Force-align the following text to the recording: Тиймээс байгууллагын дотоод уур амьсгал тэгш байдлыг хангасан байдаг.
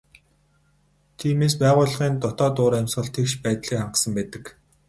Тиймээс 1.17 1.55
байгууллагын 1.61 2.13
дотоод 2.21 2.55
уур 2.61 2.73
амьсгал 2.79 3.07
тэгш 3.15 3.33
байдлыг 3.43 3.73
хангасан 3.81 4.11
байдаг. 4.17 4.43